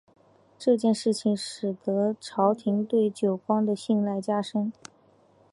[0.57, 4.73] 这件事情使得朝廷对久光的信赖加深。